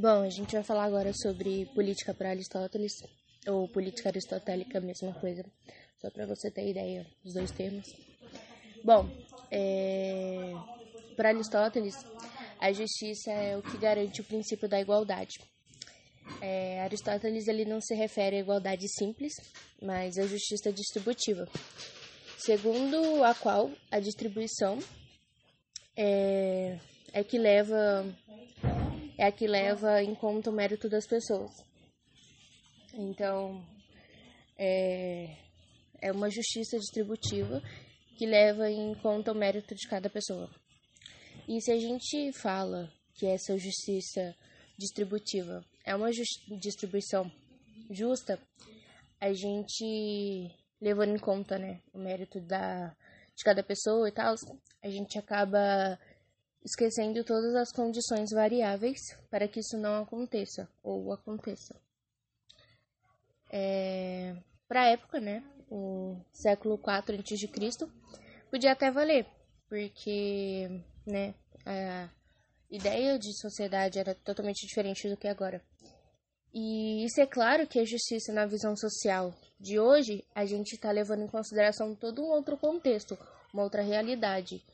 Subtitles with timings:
[0.00, 3.02] Bom, a gente vai falar agora sobre política para Aristóteles,
[3.46, 5.44] ou política aristotélica, mesma coisa,
[6.00, 7.84] só para você ter ideia dos dois termos.
[8.82, 9.06] Bom,
[9.50, 10.54] é...
[11.14, 11.94] para Aristóteles,
[12.58, 15.38] a justiça é o que garante o princípio da igualdade.
[16.40, 19.34] É, Aristóteles ele não se refere à igualdade simples,
[19.82, 21.46] mas à justiça distributiva,
[22.38, 24.78] segundo a qual a distribuição
[25.94, 26.78] é,
[27.12, 28.06] é que leva
[29.20, 31.52] é a que leva em conta o mérito das pessoas.
[32.94, 33.62] Então,
[34.56, 35.36] é,
[36.00, 37.60] é uma justiça distributiva
[38.16, 40.48] que leva em conta o mérito de cada pessoa.
[41.46, 44.34] E se a gente fala que essa justiça
[44.78, 46.10] distributiva é uma
[46.58, 47.30] distribuição
[47.90, 48.40] justa,
[49.20, 50.50] a gente
[50.80, 52.96] levando em conta, né, o mérito da
[53.36, 54.34] de cada pessoa e tal,
[54.82, 55.98] a gente acaba
[56.64, 61.74] esquecendo todas as condições variáveis para que isso não aconteça ou aconteça.
[63.50, 64.36] É,
[64.68, 67.88] para a época, né, o século IV a.C.,
[68.50, 69.26] podia até valer,
[69.68, 70.68] porque
[71.06, 71.34] né,
[71.64, 72.08] a
[72.70, 75.62] ideia de sociedade era totalmente diferente do que agora.
[76.52, 80.90] E isso é claro que a justiça na visão social de hoje, a gente está
[80.90, 83.16] levando em consideração todo um outro contexto,
[83.52, 84.64] uma outra realidade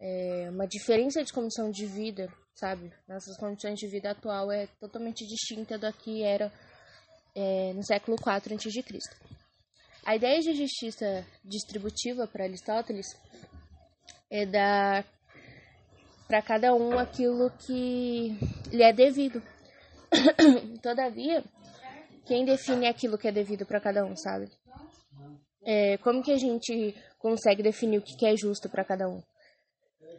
[0.00, 2.90] é, uma diferença de condição de vida, sabe?
[3.06, 6.50] Nossas condições de vida atual é totalmente distinta da que era
[7.34, 8.98] é, no século IV a.C.
[10.04, 13.06] A ideia de justiça distributiva para Aristóteles
[14.30, 15.04] é dar
[16.26, 18.38] para cada um aquilo que
[18.72, 19.42] lhe é devido.
[20.82, 21.44] Todavia,
[22.24, 24.48] quem define aquilo que é devido para cada um, sabe?
[25.62, 29.20] É, como que a gente consegue definir o que é justo para cada um?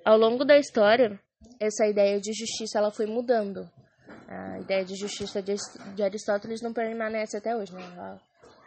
[0.04, 1.20] Ao longo da história,
[1.60, 3.70] essa ideia de justiça ela foi mudando.
[4.28, 5.56] A ideia de justiça de,
[6.02, 8.20] Aristóteles não permanece até hoje, né?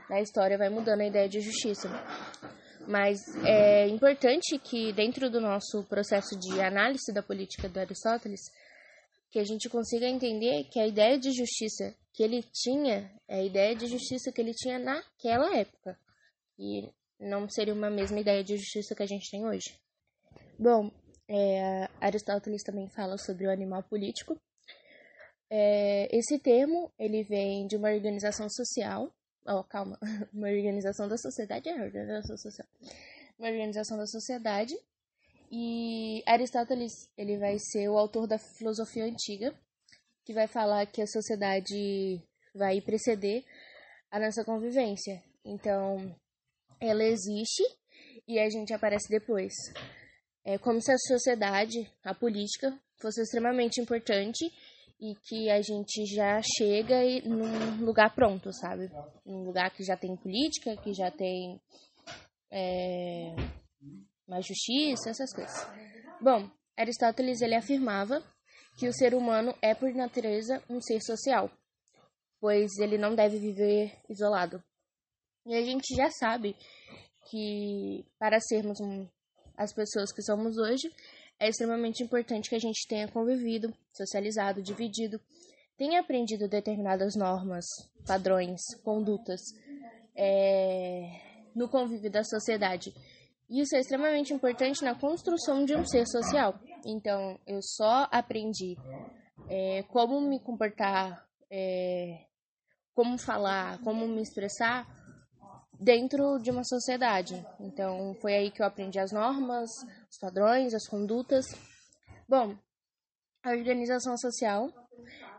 [0.09, 1.89] Na história vai mudando a ideia de justiça.
[2.87, 8.41] Mas é importante que dentro do nosso processo de análise da política de Aristóteles,
[9.31, 13.43] que a gente consiga entender que a ideia de justiça que ele tinha é a
[13.43, 15.99] ideia de justiça que ele tinha naquela época.
[16.59, 19.75] E não seria uma mesma ideia de justiça que a gente tem hoje.
[20.59, 20.93] Bom,
[21.29, 24.39] é, Aristóteles também fala sobre o animal político.
[25.51, 29.13] É, esse termo ele vem de uma organização social.
[29.47, 29.99] Oh, calma,
[30.33, 32.67] uma organização da sociedade é organização social.
[33.39, 34.75] Uma organização da sociedade.
[35.51, 39.55] E Aristóteles ele vai ser o autor da filosofia antiga,
[40.25, 42.21] que vai falar que a sociedade
[42.55, 43.45] vai preceder
[44.11, 45.23] a nossa convivência.
[45.45, 46.15] Então,
[46.81, 47.63] ela existe
[48.27, 49.53] e a gente aparece depois.
[50.45, 54.45] É como se a sociedade, a política, fosse extremamente importante
[55.01, 58.91] e que a gente já chega num lugar pronto, sabe?
[59.25, 61.61] Num lugar que já tem política, que já tem
[62.51, 63.35] é,
[64.27, 65.67] mais justiça, essas coisas.
[66.21, 68.23] Bom, Aristóteles ele afirmava
[68.79, 71.51] que o ser humano é por natureza um ser social,
[72.41, 74.63] pois ele não deve viver isolado.
[75.47, 76.57] E a gente já sabe
[77.31, 79.07] que para sermos um
[79.57, 80.91] as pessoas que somos hoje,
[81.39, 85.21] é extremamente importante que a gente tenha convivido, socializado, dividido,
[85.77, 87.65] tenha aprendido determinadas normas,
[88.07, 89.41] padrões, condutas
[90.17, 91.21] é,
[91.55, 92.95] no convívio da sociedade.
[93.51, 96.59] Isso é extremamente importante na construção de um ser social.
[96.87, 98.77] Então, eu só aprendi
[99.49, 102.25] é, como me comportar, é,
[102.95, 105.04] como falar, como me expressar
[105.79, 107.35] dentro de uma sociedade.
[107.61, 109.71] Então, foi aí que eu aprendi as normas,
[110.11, 111.47] os padrões, as condutas.
[112.29, 112.57] Bom,
[113.43, 114.69] a organização social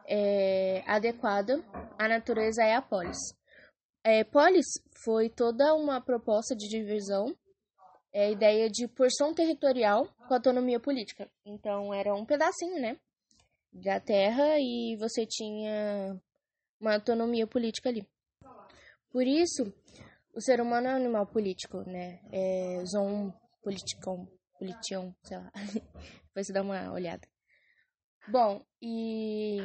[0.07, 1.63] é adequada
[1.97, 3.17] à natureza é a polis.
[4.03, 4.65] É, polis
[5.03, 7.35] foi toda uma proposta de divisão,
[8.13, 11.27] é a ideia de porção territorial com autonomia política.
[11.43, 12.97] Então, era um pedacinho, né,
[13.73, 16.15] da terra e você tinha
[16.79, 18.07] uma autonomia política ali.
[19.11, 19.73] Por isso,
[20.35, 22.19] o ser humano é um animal político, né?
[22.31, 23.33] É zon
[23.63, 24.27] politicão,
[24.59, 25.51] politião, sei lá.
[26.27, 27.25] Depois você dá uma olhada.
[28.27, 29.59] Bom, e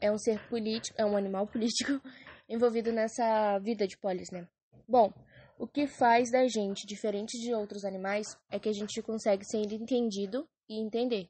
[0.00, 2.00] é um ser político, é um animal político
[2.48, 4.48] envolvido nessa vida de polis, né?
[4.88, 5.12] Bom,
[5.58, 9.58] o que faz da gente diferente de outros animais é que a gente consegue ser
[9.58, 11.28] entendido e entender.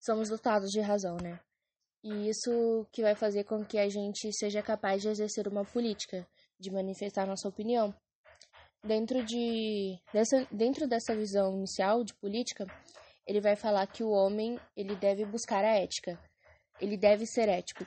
[0.00, 1.38] Somos dotados de razão, né?
[2.02, 6.26] E isso que vai fazer com que a gente seja capaz de exercer uma política
[6.58, 7.94] de manifestar nossa opinião.
[8.82, 12.66] Dentro, de, dessa, dentro dessa visão inicial de política,
[13.26, 16.18] ele vai falar que o homem ele deve buscar a ética.
[16.80, 17.84] ele deve ser ético.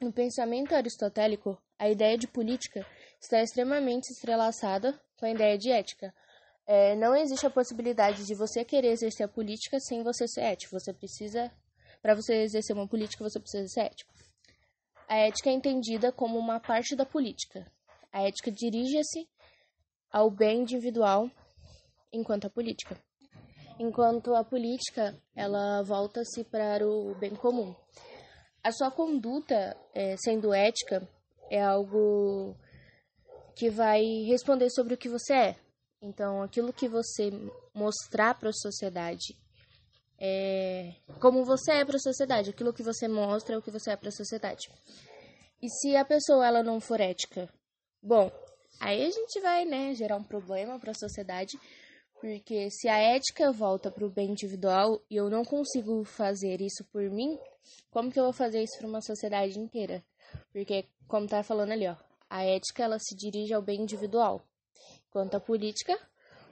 [0.00, 2.86] No pensamento aristotélico, a ideia de política
[3.20, 6.14] está extremamente entrelaçada com a ideia de ética.
[6.66, 10.78] É, não existe a possibilidade de você querer exercer a política sem você ser ético.
[10.78, 11.50] Você precisa,
[12.00, 14.12] para você exercer uma política, você precisa ser ético.
[15.08, 17.70] A ética é entendida como uma parte da política.
[18.14, 19.28] A ética dirige-se
[20.08, 21.28] ao bem individual
[22.12, 22.96] enquanto a política.
[23.76, 27.74] Enquanto a política, ela volta-se para o bem comum.
[28.62, 31.02] A sua conduta, é, sendo ética,
[31.50, 32.54] é algo
[33.56, 35.56] que vai responder sobre o que você é.
[36.00, 37.32] Então, aquilo que você
[37.74, 39.36] mostrar para a sociedade
[40.20, 43.90] é como você é para a sociedade, aquilo que você mostra é o que você
[43.90, 44.70] é para a sociedade.
[45.60, 47.52] E se a pessoa ela não for ética,
[48.04, 48.30] bom,
[48.78, 51.58] aí a gente vai, né, gerar um problema para a sociedade,
[52.20, 56.84] porque se a ética volta para o bem individual e eu não consigo fazer isso
[56.92, 57.38] por mim,
[57.90, 60.02] como que eu vou fazer isso para uma sociedade inteira?
[60.52, 61.96] Porque, como tá falando ali, ó,
[62.28, 64.42] a ética ela se dirige ao bem individual,
[65.08, 65.98] enquanto a política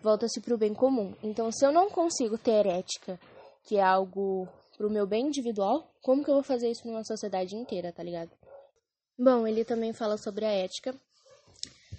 [0.02, 1.14] volta-se para o bem comum.
[1.22, 3.18] Então, se eu não consigo ter ética,
[3.64, 7.04] que é algo para o meu bem individual, como que eu vou fazer isso numa
[7.04, 8.30] sociedade inteira, tá ligado?
[9.18, 10.94] Bom, ele também fala sobre a ética.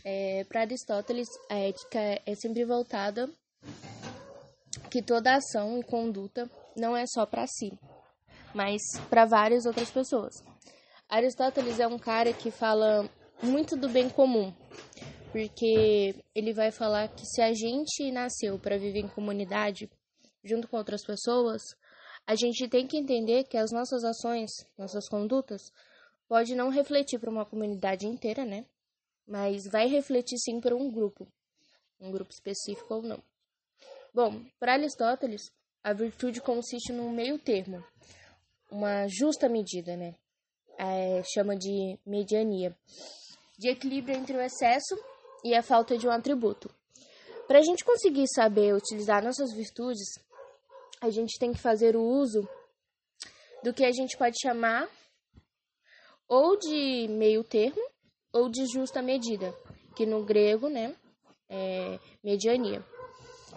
[0.03, 3.29] É, para Aristóteles, a ética é sempre voltada
[4.91, 7.71] que toda ação e conduta não é só para si,
[8.53, 10.44] mas para várias outras pessoas.
[11.07, 13.09] Aristóteles é um cara que fala
[13.41, 14.53] muito do bem comum,
[15.31, 19.89] porque ele vai falar que se a gente nasceu para viver em comunidade,
[20.44, 21.61] junto com outras pessoas,
[22.27, 25.61] a gente tem que entender que as nossas ações, nossas condutas,
[26.27, 28.65] pode não refletir para uma comunidade inteira, né?
[29.27, 31.27] Mas vai refletir sim para um grupo,
[31.99, 33.23] um grupo específico ou não.
[34.13, 35.41] Bom, para Aristóteles,
[35.83, 37.83] a virtude consiste num meio termo,
[38.69, 40.15] uma justa medida, né?
[40.77, 42.75] É, chama de mediania,
[43.57, 44.97] de equilíbrio entre o excesso
[45.43, 46.73] e a falta de um atributo.
[47.47, 50.07] Para a gente conseguir saber utilizar nossas virtudes,
[51.01, 52.47] a gente tem que fazer o uso
[53.61, 54.89] do que a gente pode chamar
[56.27, 57.93] ou de meio termo
[58.33, 59.53] ou de justa medida,
[59.95, 60.95] que no grego, né,
[61.47, 62.83] é mediania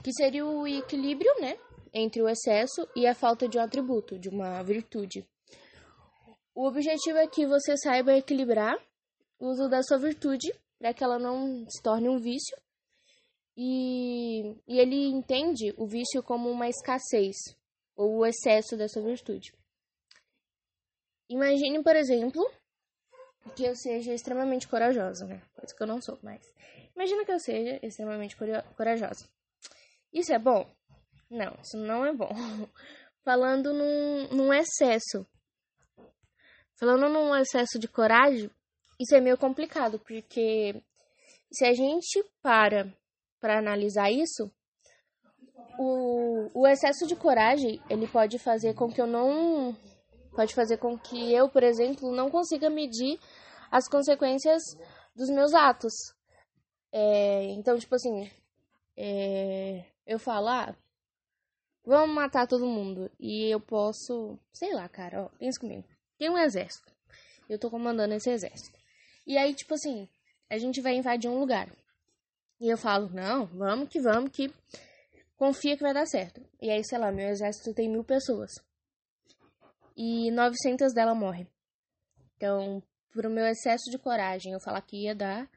[0.06, 1.58] que seria o equilíbrio, né,
[1.92, 5.26] entre o excesso e a falta de um atributo, de uma virtude.
[6.54, 8.76] O objetivo é que você saiba equilibrar
[9.36, 12.56] o uso da sua virtude para que ela não se torne um vício.
[13.56, 17.34] E, e ele entende o vício como uma escassez
[17.96, 19.52] ou o excesso dessa virtude.
[21.28, 22.48] Imagine, por exemplo,
[23.54, 25.42] que eu seja extremamente corajosa, né?
[25.54, 26.40] Coisa que eu não sou, mas
[26.94, 28.36] imagina que eu seja extremamente
[28.76, 29.28] corajosa.
[30.12, 30.68] Isso é bom?
[31.30, 32.30] Não, isso não é bom.
[33.24, 35.26] Falando num, num excesso.
[36.78, 38.50] Falando num excesso de coragem,
[39.00, 40.82] isso é meio complicado, porque
[41.50, 42.92] se a gente para
[43.40, 44.50] para analisar isso,
[45.78, 49.76] o, o excesso de coragem, ele pode fazer com que eu não
[50.36, 53.18] pode fazer com que eu, por exemplo, não consiga medir
[53.70, 54.62] as consequências
[55.14, 55.94] dos meus atos.
[56.92, 58.30] É, então, tipo assim,
[58.96, 60.76] é, eu falo, ah,
[61.84, 63.10] vamos matar todo mundo.
[63.18, 65.84] E eu posso, sei lá, cara, ó, pensa comigo.
[66.18, 66.92] Tem um exército.
[67.48, 68.78] Eu tô comandando esse exército.
[69.26, 70.06] E aí, tipo assim,
[70.50, 71.68] a gente vai invadir um lugar.
[72.60, 74.52] E eu falo, não, vamos que vamos, que
[75.36, 76.40] confia que vai dar certo.
[76.60, 78.52] E aí, sei lá, meu exército tem mil pessoas.
[79.96, 81.48] E 900 dela morrem.
[82.36, 85.48] Então, pro meu excesso de coragem, eu falar que ia dar,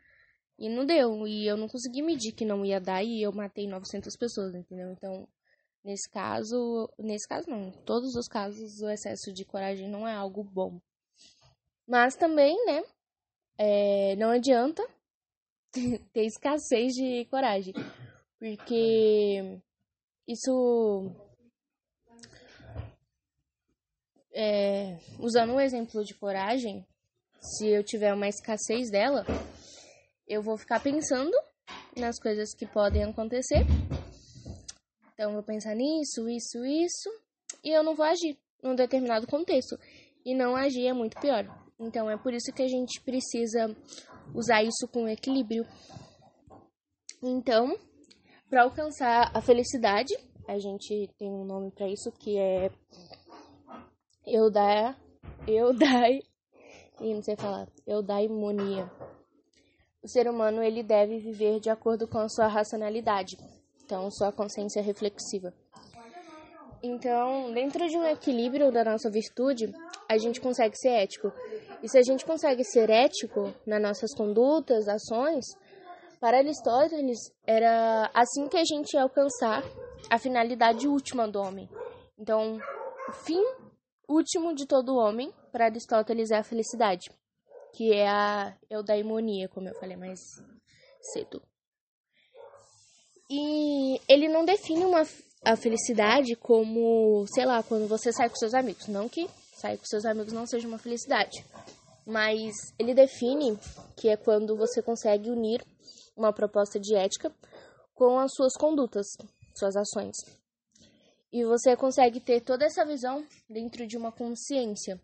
[0.60, 1.26] e não deu.
[1.28, 4.92] E eu não consegui medir que não ia dar e eu matei 900 pessoas, entendeu?
[4.92, 5.28] Então,
[5.84, 10.14] nesse caso, nesse caso não, em todos os casos o excesso de coragem não é
[10.14, 10.80] algo bom.
[11.88, 12.84] Mas também, né,
[13.58, 14.86] é, não adianta
[16.14, 17.74] ter escassez de coragem,
[18.38, 19.62] porque
[20.28, 21.12] isso
[24.42, 26.86] é, usando um exemplo de coragem,
[27.42, 29.26] se eu tiver uma escassez dela,
[30.26, 31.36] eu vou ficar pensando
[31.98, 33.66] nas coisas que podem acontecer.
[35.14, 37.10] Então, eu vou pensar nisso, isso, isso,
[37.62, 39.78] e eu não vou agir num determinado contexto.
[40.26, 41.46] E não agir é muito pior.
[41.78, 43.76] Então, é por isso que a gente precisa
[44.34, 45.66] usar isso com equilíbrio.
[47.22, 47.78] Então,
[48.50, 50.16] para alcançar a felicidade,
[50.48, 52.72] a gente tem um nome para isso que é
[54.26, 54.96] eudai,
[55.48, 56.22] eudai,
[57.02, 58.90] e não sei falar, eudaimonia
[60.02, 63.38] o ser humano ele deve viver de acordo com a sua racionalidade,
[63.84, 65.54] então sua consciência reflexiva.
[66.82, 69.74] Então, dentro de um equilíbrio da nossa virtude,
[70.08, 71.32] a gente consegue ser ético.
[71.84, 75.46] E se a gente consegue ser ético nas nossas condutas, ações,
[76.22, 79.62] para Aristóteles era assim que a gente ia alcançar
[80.10, 81.70] a finalidade última do homem.
[82.18, 82.58] Então,
[83.10, 83.44] o fim
[84.10, 87.12] último de todo homem, para Aristóteles, é a felicidade,
[87.74, 90.20] que é a eudaimonia, como eu falei mais
[91.14, 91.42] cedo.
[93.30, 95.04] E ele não define uma,
[95.46, 98.88] a felicidade como, sei lá, quando você sai com seus amigos.
[98.88, 101.46] Não que sair com seus amigos não seja uma felicidade.
[102.06, 103.56] Mas ele define
[103.96, 105.64] que é quando você consegue unir
[106.18, 107.32] uma proposta de ética
[107.94, 109.06] com as suas condutas,
[109.56, 110.16] suas ações.
[111.32, 115.00] E você consegue ter toda essa visão dentro de uma consciência.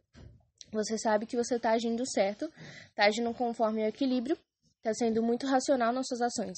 [0.71, 2.51] Você sabe que você está agindo certo,
[2.89, 4.37] está agindo conforme o equilíbrio,
[4.77, 6.57] está sendo muito racional nas suas ações.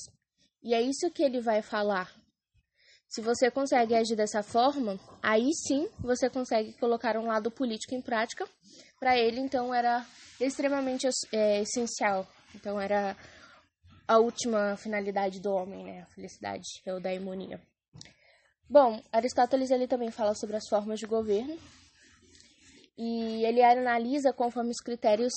[0.64, 2.12] E é isso que ele vai falar.
[3.08, 8.02] Se você consegue agir dessa forma, aí sim você consegue colocar um lado político em
[8.02, 8.46] prática.
[9.00, 10.06] Para ele, então, era
[10.40, 12.28] extremamente é, essencial.
[12.54, 13.16] Então, era
[14.08, 16.02] a última finalidade do homem, né?
[16.02, 17.62] A felicidade, é o da harmonia.
[18.70, 21.58] Bom, Aristóteles ele também fala sobre as formas de governo
[22.98, 25.32] e ele analisa conforme os critérios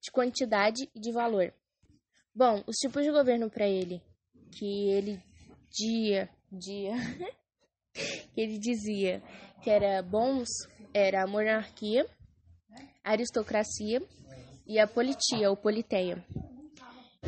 [0.00, 1.52] de quantidade e de valor.
[2.34, 4.00] Bom, os tipos de governo para ele
[4.52, 5.22] que ele
[5.70, 6.94] dia dia
[7.92, 9.22] que ele dizia
[9.62, 10.48] que era bons
[10.94, 12.06] era a monarquia,
[13.04, 14.02] a aristocracia
[14.66, 16.24] e a politia ou politeia.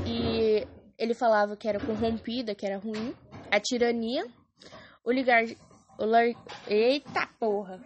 [0.06, 0.66] E
[0.96, 3.14] ele falava que era corrompida, que era ruim,
[3.50, 4.24] a tirania
[5.04, 5.44] oligar...
[5.98, 6.26] Olar...
[6.68, 7.80] Eita porra!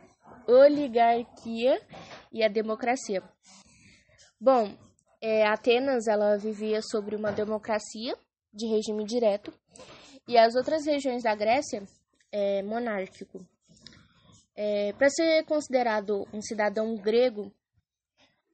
[0.47, 1.81] Oligarquia
[2.33, 3.23] e a democracia.
[4.41, 4.73] Bom,
[5.21, 8.17] é, Atenas ela vivia sobre uma democracia
[8.53, 9.53] de regime direto
[10.29, 11.83] e as outras regiões da Grécia
[12.31, 13.45] é monárquico.
[14.55, 17.53] É, Para ser considerado um cidadão grego,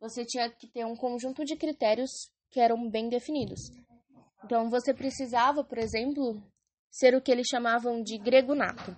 [0.00, 2.10] você tinha que ter um conjunto de critérios
[2.50, 3.60] que eram bem definidos.
[4.44, 6.42] Então, você precisava, por exemplo,
[6.92, 8.94] ser o que eles chamavam de grego nato.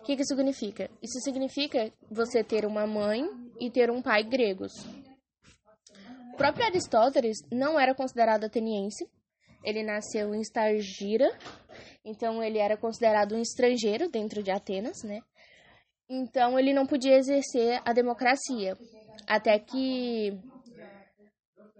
[0.00, 0.90] O que, que isso significa?
[1.02, 3.22] Isso significa você ter uma mãe
[3.60, 4.72] e ter um pai gregos.
[6.32, 9.06] O próprio Aristóteles não era considerado ateniense,
[9.62, 11.30] ele nasceu em Stargira,
[12.04, 15.20] então ele era considerado um estrangeiro dentro de Atenas, né?
[16.08, 18.78] Então ele não podia exercer a democracia,
[19.26, 20.32] até que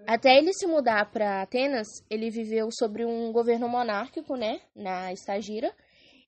[0.09, 5.71] até ele se mudar para Atenas, ele viveu sobre um governo monárquico, né, na Estagira.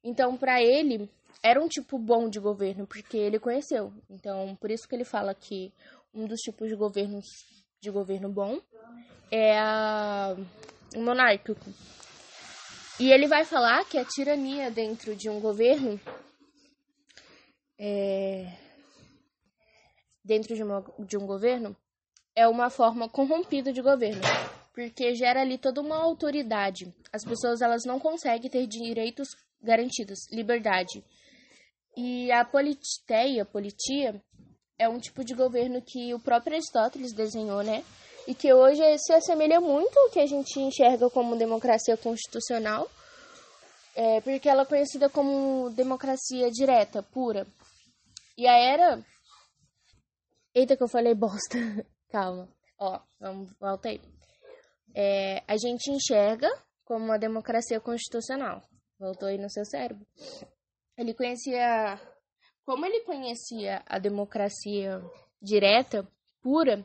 [0.04, 1.10] Então, para ele,
[1.42, 3.90] era um tipo bom de governo, porque ele conheceu.
[4.10, 5.72] Então, por isso que ele fala que
[6.12, 7.24] um dos tipos de governos
[7.80, 8.60] de governo bom
[9.30, 10.36] é a,
[10.94, 11.64] o monárquico.
[12.98, 15.98] E ele vai falar que a tirania dentro de um governo
[17.78, 18.52] é,
[20.22, 21.74] dentro de, uma, de um governo
[22.40, 24.22] é uma forma corrompida de governo,
[24.72, 26.90] porque gera ali toda uma autoridade.
[27.12, 29.28] As pessoas elas não conseguem ter direitos
[29.62, 31.04] garantidos, liberdade.
[31.94, 34.22] E a politeia, politia,
[34.78, 37.84] é um tipo de governo que o próprio Aristóteles desenhou, né?
[38.26, 42.88] E que hoje se assemelha muito ao que a gente enxerga como democracia constitucional,
[43.94, 47.46] é, porque ela é conhecida como democracia direta, pura.
[48.38, 49.04] E a era.
[50.54, 51.58] Eita, que eu falei bosta.
[52.10, 52.48] Calma.
[52.78, 54.00] Ó, vamos, volta aí.
[54.94, 56.48] É, a gente enxerga
[56.84, 58.62] como uma democracia constitucional.
[58.98, 60.04] Voltou aí no seu cérebro.
[60.96, 62.00] Ele conhecia.
[62.64, 65.00] Como ele conhecia a democracia
[65.40, 66.06] direta,
[66.42, 66.84] pura,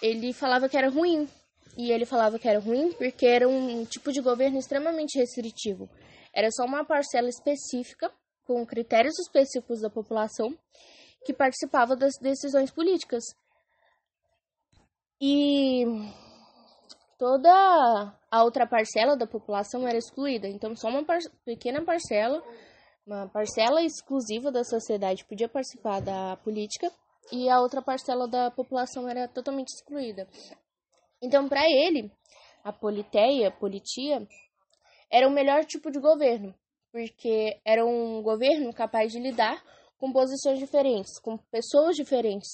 [0.00, 1.28] ele falava que era ruim.
[1.76, 5.88] E ele falava que era ruim porque era um tipo de governo extremamente restritivo.
[6.34, 8.12] Era só uma parcela específica,
[8.44, 10.54] com critérios específicos da população,
[11.24, 13.22] que participava das decisões políticas.
[15.24, 15.84] E
[17.16, 20.48] toda a outra parcela da população era excluída.
[20.48, 22.42] Então, só uma par pequena parcela,
[23.06, 26.90] uma parcela exclusiva da sociedade podia participar da política
[27.30, 30.26] e a outra parcela da população era totalmente excluída.
[31.22, 32.10] Então, para ele,
[32.64, 34.26] a politeia, politia,
[35.08, 36.52] era o melhor tipo de governo,
[36.90, 39.62] porque era um governo capaz de lidar
[40.02, 42.48] com posições diferentes, com pessoas diferentes,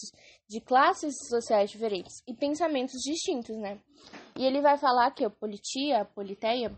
[0.46, 3.80] de classes sociais diferentes e pensamentos distintos, né?
[4.36, 6.70] E ele vai falar que a politia, a politeia,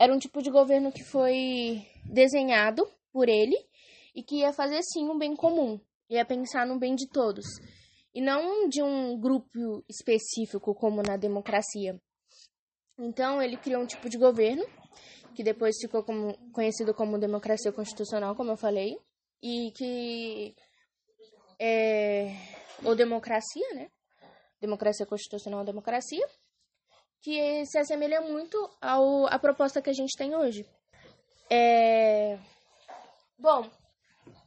[0.00, 3.54] era um tipo de governo que foi desenhado por ele
[4.14, 7.44] e que ia fazer sim um bem comum, ia pensar no bem de todos
[8.14, 12.00] e não de um grupo específico como na democracia.
[12.98, 14.64] Então ele criou um tipo de governo
[15.34, 18.96] que depois ficou como, conhecido como democracia constitucional, como eu falei,
[19.42, 20.54] e que
[21.58, 22.34] é,
[22.84, 23.88] ou democracia, né?
[24.60, 26.26] Democracia constitucional democracia,
[27.20, 30.64] que se assemelha muito ao, à proposta que a gente tem hoje.
[31.50, 32.38] É...
[33.38, 33.68] Bom,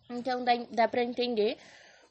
[0.10, 1.58] então dá, dá para entender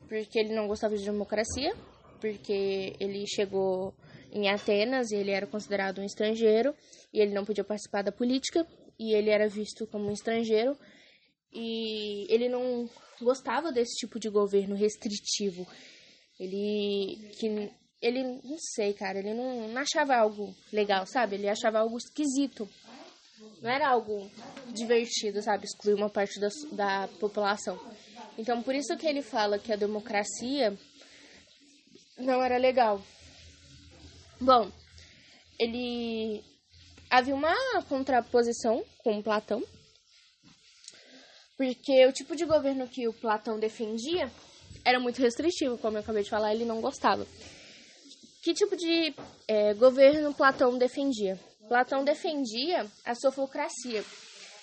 [0.08, 1.74] porque ele não gostava de democracia,
[2.20, 3.94] porque ele chegou
[4.30, 6.74] em Atenas e ele era considerado um estrangeiro
[7.12, 8.66] e ele não podia participar da política
[8.98, 10.76] e ele era visto como um estrangeiro
[11.54, 12.88] e ele não
[13.20, 15.66] gostava desse tipo de governo restritivo.
[16.38, 17.70] Ele que
[18.02, 21.36] ele não sei, cara, ele não, não achava algo legal, sabe?
[21.36, 22.68] Ele achava algo esquisito.
[23.62, 24.30] Não era algo
[24.72, 25.64] divertido, sabe?
[25.64, 27.78] Excluir uma parte da, da população.
[28.36, 30.76] Então, por isso que ele fala que a democracia
[32.18, 33.00] não era legal.
[34.40, 34.70] Bom,
[35.58, 36.44] ele
[37.08, 37.54] havia uma
[37.88, 39.62] contraposição com Platão,
[41.56, 44.30] porque o tipo de governo que o Platão defendia
[44.84, 47.26] era muito restritivo, como eu acabei de falar, ele não gostava.
[48.42, 49.14] Que tipo de
[49.48, 51.38] é, governo Platão defendia?
[51.68, 54.04] Platão defendia a sofocracia.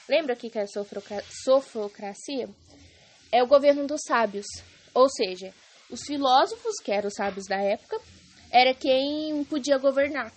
[0.08, 2.50] Lembra o que é sofocracia?
[3.32, 4.46] É o governo dos sábios,
[4.94, 5.54] ou seja,
[5.90, 8.00] os filósofos, que eram os sábios da época,
[8.52, 10.32] era quem podia governar,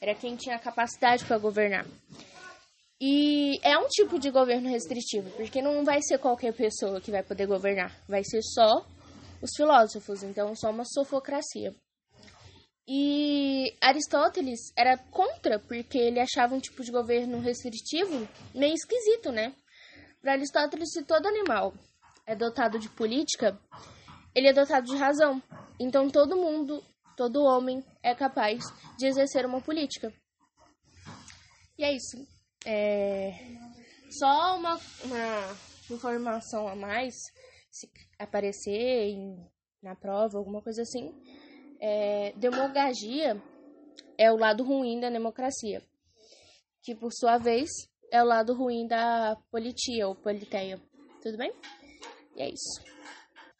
[0.00, 1.86] era quem tinha capacidade para governar.
[3.00, 7.22] E é um tipo de governo restritivo, porque não vai ser qualquer pessoa que vai
[7.22, 8.86] poder governar, vai ser só
[9.40, 11.74] os filósofos, então só uma sofocracia.
[12.86, 19.54] E Aristóteles era contra, porque ele achava um tipo de governo restritivo meio esquisito, né?
[20.20, 21.72] Para Aristóteles, se todo animal
[22.26, 23.58] é dotado de política,
[24.34, 25.42] ele é dotado de razão.
[25.78, 26.84] Então todo mundo,
[27.16, 28.62] todo homem é capaz
[28.98, 30.12] de exercer uma política.
[31.78, 32.39] E é isso.
[32.64, 33.32] É...
[34.10, 35.56] Só uma, uma
[35.90, 37.14] informação a mais,
[37.70, 37.88] se
[38.18, 39.36] aparecer em,
[39.82, 41.14] na prova, alguma coisa assim.
[41.80, 43.40] É, demogagia
[44.18, 45.82] é o lado ruim da democracia,
[46.82, 47.70] que por sua vez
[48.12, 50.80] é o lado ruim da politia ou politeia.
[51.22, 51.52] Tudo bem?
[52.36, 52.82] E é isso.